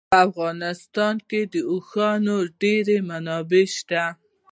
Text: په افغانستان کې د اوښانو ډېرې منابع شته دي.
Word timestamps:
په 0.09 0.17
افغانستان 0.27 1.15
کې 1.29 1.41
د 1.53 1.55
اوښانو 1.71 2.35
ډېرې 2.61 2.97
منابع 3.09 3.65
شته 3.75 4.03
دي. 4.15 4.15